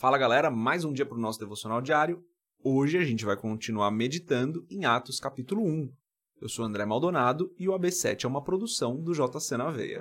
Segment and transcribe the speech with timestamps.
[0.00, 2.24] Fala galera, mais um dia para o nosso devocional diário.
[2.62, 5.92] Hoje a gente vai continuar meditando em Atos capítulo 1.
[6.40, 10.00] Eu sou André Maldonado e o AB7 é uma produção do JC na Veia.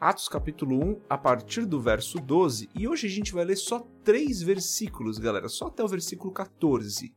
[0.00, 3.86] Atos capítulo 1, a partir do verso 12, e hoje a gente vai ler só
[4.02, 7.14] três versículos, galera, só até o versículo 14.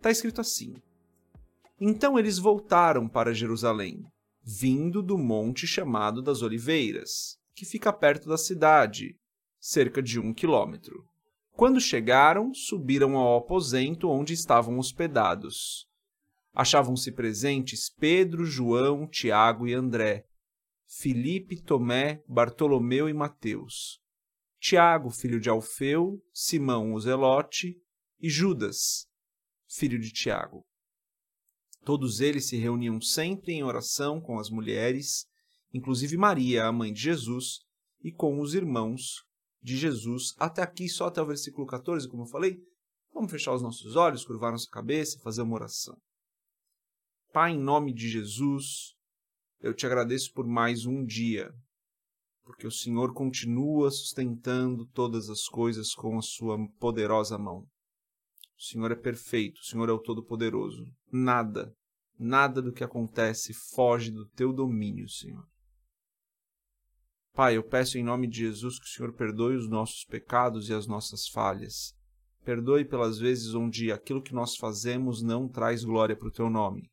[0.00, 0.72] Tá escrito assim:
[1.80, 4.06] Então eles voltaram para Jerusalém
[4.48, 9.18] vindo do monte chamado das Oliveiras, que fica perto da cidade,
[9.58, 11.04] cerca de um quilômetro.
[11.50, 15.88] Quando chegaram, subiram ao aposento onde estavam hospedados.
[16.54, 20.24] Achavam-se presentes Pedro, João, Tiago e André,
[20.86, 24.00] Filipe, Tomé, Bartolomeu e Mateus,
[24.60, 27.82] Tiago, filho de Alfeu, Simão o Zelote
[28.20, 29.08] e Judas,
[29.66, 30.64] filho de Tiago.
[31.86, 35.24] Todos eles se reuniam sempre em oração com as mulheres,
[35.72, 37.60] inclusive Maria, a mãe de Jesus,
[38.02, 39.22] e com os irmãos
[39.62, 40.34] de Jesus.
[40.36, 42.58] Até aqui, só até o versículo 14, como eu falei.
[43.14, 45.96] Vamos fechar os nossos olhos, curvar nossa cabeça e fazer uma oração.
[47.32, 48.96] Pai, em nome de Jesus,
[49.60, 51.54] eu te agradeço por mais um dia,
[52.42, 57.64] porque o Senhor continua sustentando todas as coisas com a sua poderosa mão.
[58.58, 60.86] O Senhor é perfeito, o Senhor é o Todo-Poderoso.
[61.12, 61.74] Nada,
[62.18, 65.46] nada do que acontece foge do teu domínio, Senhor.
[67.34, 70.74] Pai, eu peço em nome de Jesus que o Senhor perdoe os nossos pecados e
[70.74, 71.94] as nossas falhas.
[72.46, 76.88] Perdoe pelas vezes onde aquilo que nós fazemos não traz glória para o teu nome.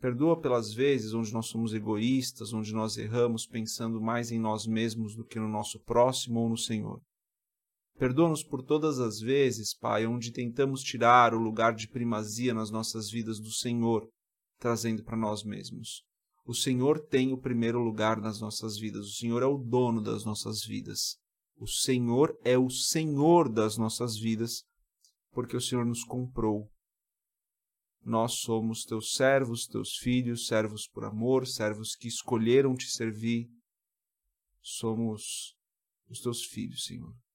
[0.00, 5.14] Perdoa pelas vezes onde nós somos egoístas, onde nós erramos pensando mais em nós mesmos
[5.14, 7.00] do que no nosso próximo ou no Senhor.
[7.98, 13.10] Perdoa-nos por todas as vezes, Pai, onde tentamos tirar o lugar de primazia nas nossas
[13.10, 14.06] vidas do Senhor,
[14.58, 16.04] trazendo para nós mesmos.
[16.44, 20.24] O Senhor tem o primeiro lugar nas nossas vidas, o Senhor é o dono das
[20.24, 21.16] nossas vidas.
[21.58, 24.62] O Senhor é o Senhor das nossas vidas,
[25.32, 26.70] porque o Senhor nos comprou.
[28.04, 33.48] Nós somos teus servos, teus filhos, servos por amor, servos que escolheram te servir.
[34.60, 35.56] Somos
[36.08, 37.25] os teus filhos, Senhor.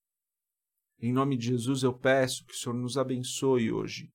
[1.02, 4.08] Em nome de Jesus eu peço que o Senhor nos abençoe hoje.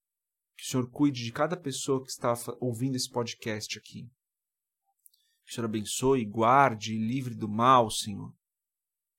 [0.56, 4.10] Que o Senhor cuide de cada pessoa que está ouvindo esse podcast aqui.
[5.44, 8.32] Que o Senhor abençoe, guarde e livre do mal, Senhor.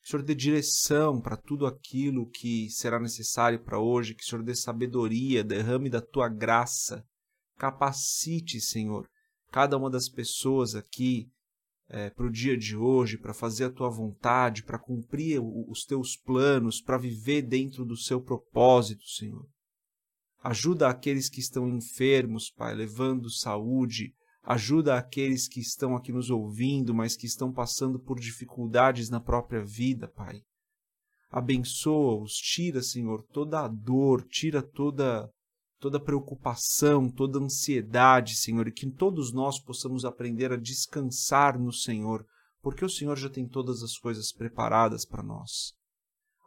[0.00, 4.14] Que o Senhor dê direção para tudo aquilo que será necessário para hoje.
[4.14, 7.04] Que o Senhor dê sabedoria, derrame da tua graça.
[7.58, 9.06] Capacite, Senhor,
[9.52, 11.30] cada uma das pessoas aqui
[11.88, 16.16] é, para o dia de hoje, para fazer a tua vontade, para cumprir os teus
[16.16, 19.46] planos, para viver dentro do seu propósito, Senhor.
[20.42, 24.14] Ajuda aqueles que estão enfermos, Pai, levando saúde.
[24.42, 29.64] Ajuda aqueles que estão aqui nos ouvindo, mas que estão passando por dificuldades na própria
[29.64, 30.40] vida, Pai.
[31.30, 35.30] Abençoa-os, tira, Senhor, toda a dor, tira toda
[35.80, 42.24] toda preocupação, toda ansiedade, Senhor, e que todos nós possamos aprender a descansar no Senhor,
[42.60, 45.72] porque o Senhor já tem todas as coisas preparadas para nós.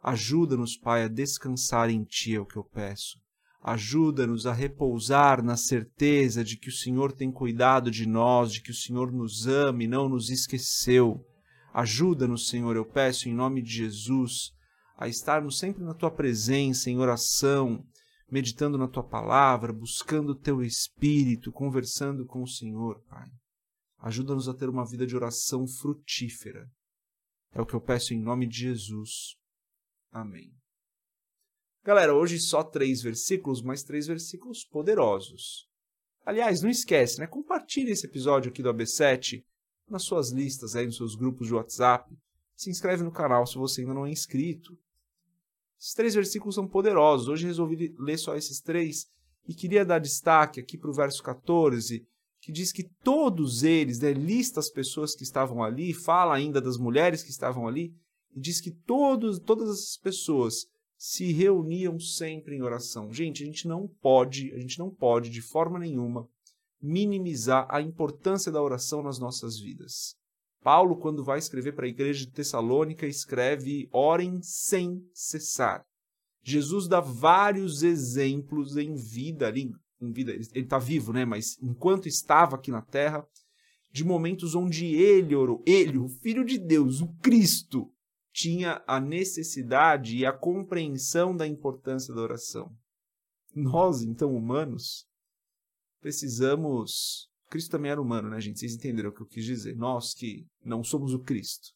[0.02, 3.18] Ajuda-nos, Pai, a descansar em Ti, é o que eu peço.
[3.62, 8.72] Ajuda-nos a repousar na certeza de que o Senhor tem cuidado de nós, de que
[8.72, 11.24] o Senhor nos ama e não nos esqueceu.
[11.72, 14.50] Ajuda-nos, Senhor, eu peço em nome de Jesus,
[14.98, 17.84] a estarmos sempre na Tua presença, em oração,
[18.32, 23.28] meditando na tua palavra, buscando o teu espírito, conversando com o Senhor, Pai.
[23.98, 26.66] Ajuda-nos a ter uma vida de oração frutífera.
[27.52, 29.36] É o que eu peço em nome de Jesus.
[30.10, 30.50] Amém.
[31.84, 35.68] Galera, hoje só três versículos, mas três versículos poderosos.
[36.24, 37.26] Aliás, não esquece, né?
[37.26, 39.44] Compartilhe esse episódio aqui do AB7
[39.86, 42.10] nas suas listas, aí nos seus grupos de WhatsApp.
[42.56, 44.74] Se inscreve no canal se você ainda não é inscrito.
[45.82, 47.26] Esses três versículos são poderosos.
[47.26, 49.08] Hoje resolvi ler só esses três
[49.48, 52.06] e queria dar destaque aqui para o verso 14,
[52.40, 56.78] que diz que todos eles, né, lista as pessoas que estavam ali, fala ainda das
[56.78, 57.92] mulheres que estavam ali,
[58.32, 60.66] e diz que todos, todas essas pessoas
[60.96, 63.12] se reuniam sempre em oração.
[63.12, 66.28] Gente, a gente não pode, a gente não pode de forma nenhuma
[66.80, 70.14] minimizar a importância da oração nas nossas vidas.
[70.62, 75.84] Paulo, quando vai escrever para a igreja de Tessalônica, escreve: orem sem cessar.
[76.42, 79.70] Jesus dá vários exemplos em vida ali,
[80.00, 81.24] em vida, ele está vivo, né?
[81.24, 83.24] Mas enquanto estava aqui na terra,
[83.92, 87.92] de momentos onde ele orou, ele, o Filho de Deus, o Cristo,
[88.32, 92.72] tinha a necessidade e a compreensão da importância da oração.
[93.54, 95.06] Nós, então, humanos,
[96.00, 98.58] precisamos Cristo também era humano, né, gente?
[98.58, 99.76] Vocês entenderam o que eu quis dizer.
[99.76, 101.68] Nós que não somos o Cristo,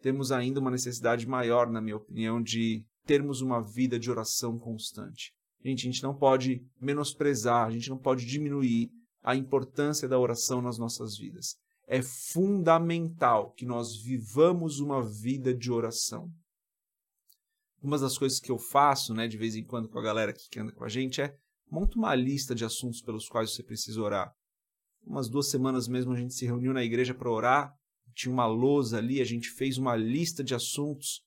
[0.00, 5.32] temos ainda uma necessidade maior, na minha opinião, de termos uma vida de oração constante.
[5.64, 8.88] Gente, a gente não pode menosprezar, a gente não pode diminuir
[9.20, 11.56] a importância da oração nas nossas vidas.
[11.88, 16.30] É fundamental que nós vivamos uma vida de oração.
[17.82, 20.60] Uma das coisas que eu faço, né, de vez em quando com a galera que
[20.60, 21.34] anda com a gente é
[21.68, 24.32] monta uma lista de assuntos pelos quais você precisa orar.
[25.06, 27.74] Umas duas semanas mesmo a gente se reuniu na igreja para orar,
[28.14, 31.22] tinha uma lousa ali, a gente fez uma lista de assuntos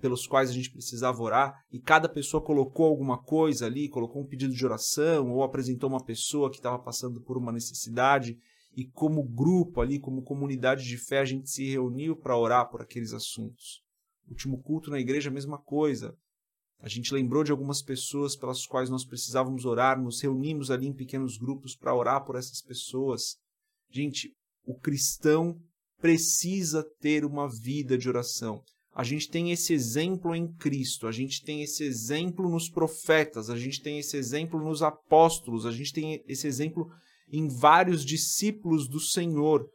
[0.00, 4.26] pelos quais a gente precisava orar, e cada pessoa colocou alguma coisa ali, colocou um
[4.26, 8.38] pedido de oração, ou apresentou uma pessoa que estava passando por uma necessidade,
[8.74, 12.80] e como grupo ali, como comunidade de fé, a gente se reuniu para orar por
[12.80, 13.82] aqueles assuntos.
[14.28, 16.16] Último culto na igreja, a mesma coisa.
[16.80, 20.92] A gente lembrou de algumas pessoas pelas quais nós precisávamos orar, nos reunimos ali em
[20.92, 23.36] pequenos grupos para orar por essas pessoas.
[23.90, 24.32] Gente,
[24.66, 25.58] o cristão
[25.98, 28.62] precisa ter uma vida de oração.
[28.94, 33.56] A gente tem esse exemplo em Cristo, a gente tem esse exemplo nos profetas, a
[33.56, 36.86] gente tem esse exemplo nos apóstolos, a gente tem esse exemplo
[37.28, 39.68] em vários discípulos do Senhor.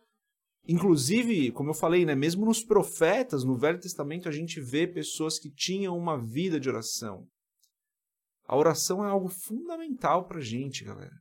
[0.72, 5.40] Inclusive, como eu falei, né, mesmo nos profetas, no Velho Testamento, a gente vê pessoas
[5.40, 7.26] que tinham uma vida de oração.
[8.46, 11.16] A oração é algo fundamental para a gente, galera.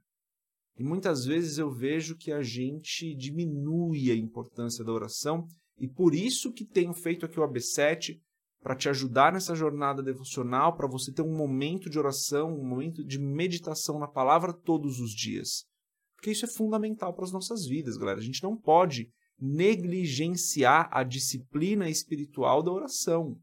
[0.77, 5.47] E muitas vezes eu vejo que a gente diminui a importância da oração
[5.79, 8.21] e por isso que tenho feito aqui o AB7
[8.61, 13.03] para te ajudar nessa jornada devocional, para você ter um momento de oração, um momento
[13.03, 15.65] de meditação na palavra todos os dias.
[16.17, 18.19] Porque isso é fundamental para as nossas vidas, galera.
[18.19, 23.39] A gente não pode negligenciar a disciplina espiritual da oração.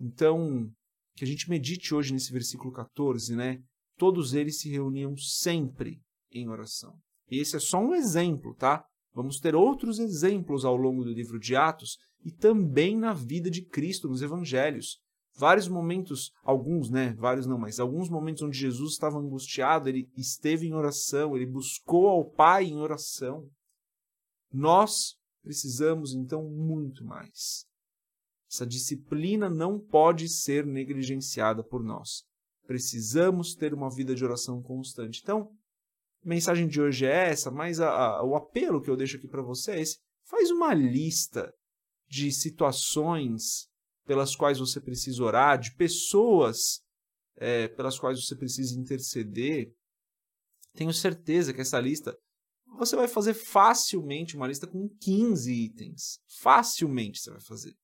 [0.00, 0.70] Então,
[1.16, 3.58] que a gente medite hoje nesse versículo 14, né?
[3.96, 6.00] Todos eles se reuniam sempre
[6.32, 6.98] em oração.
[7.30, 8.84] E esse é só um exemplo, tá?
[9.14, 13.64] Vamos ter outros exemplos ao longo do livro de Atos e também na vida de
[13.64, 14.98] Cristo nos evangelhos.
[15.36, 17.14] Vários momentos, alguns, né?
[17.14, 22.08] Vários não, mas alguns momentos onde Jesus estava angustiado, ele esteve em oração, ele buscou
[22.08, 23.48] ao Pai em oração.
[24.54, 27.66] Nós precisamos então muito mais.
[28.48, 32.22] Essa disciplina não pode ser negligenciada por nós.
[32.64, 35.20] Precisamos ter uma vida de oração constante.
[35.20, 35.50] Então,
[36.24, 39.42] mensagem de hoje é essa, mas a, a, o apelo que eu deixo aqui para
[39.42, 39.98] você é esse.
[40.24, 41.52] Faz uma lista
[42.08, 43.68] de situações
[44.06, 46.80] pelas quais você precisa orar, de pessoas
[47.36, 49.72] é, pelas quais você precisa interceder.
[50.74, 52.16] Tenho certeza que essa lista
[52.78, 56.18] você vai fazer facilmente uma lista com 15 itens.
[56.40, 57.74] Facilmente você vai fazer.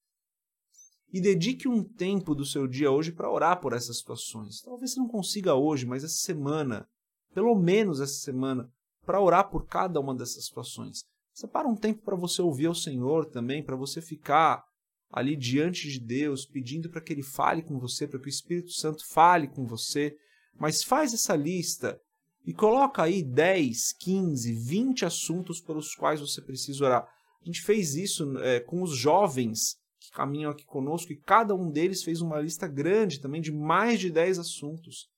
[1.13, 4.61] E dedique um tempo do seu dia hoje para orar por essas situações.
[4.61, 6.87] Talvez você não consiga hoje, mas essa semana
[7.33, 8.69] pelo menos essa semana,
[9.05, 11.05] para orar por cada uma dessas situações.
[11.33, 14.63] Separa um tempo para você ouvir o Senhor também, para você ficar
[15.11, 18.73] ali diante de Deus, pedindo para que Ele fale com você, para que o Espírito
[18.73, 20.17] Santo fale com você.
[20.59, 22.01] Mas faz essa lista
[22.45, 27.09] e coloca aí 10, 15, 20 assuntos pelos quais você precisa orar.
[27.41, 31.71] A gente fez isso é, com os jovens que caminham aqui conosco e cada um
[31.71, 35.09] deles fez uma lista grande também de mais de 10 assuntos.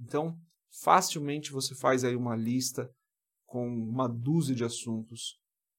[0.00, 0.38] Então,
[0.70, 2.90] Facilmente você faz aí uma lista
[3.44, 5.38] com uma dúzia de assuntos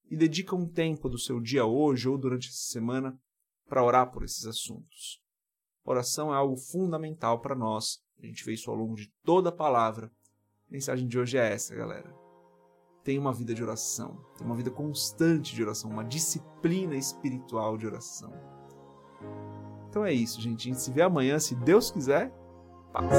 [0.09, 3.17] e dedica um tempo do seu dia hoje ou durante essa semana
[3.67, 5.21] para orar por esses assuntos.
[5.85, 7.99] Oração é algo fundamental para nós.
[8.21, 10.11] A gente vê isso ao longo de toda a palavra.
[10.71, 12.15] A mensagem de hoje é essa, galera.
[13.03, 17.85] Tenha uma vida de oração, tenha uma vida constante de oração, uma disciplina espiritual de
[17.85, 18.31] oração.
[19.89, 20.69] Então é isso, gente.
[20.69, 22.31] A gente se vê amanhã, se Deus quiser.
[22.93, 23.11] Paz.